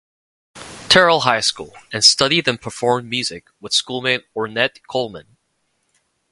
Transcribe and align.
Terrell 0.89 1.19
High 1.19 1.41
School, 1.41 1.73
and 1.93 2.03
studied 2.03 2.47
and 2.47 2.59
performed 2.59 3.07
music 3.07 3.49
with 3.59 3.71
schoolmate 3.71 4.25
Ornette 4.35 4.79
Coleman. 4.89 5.37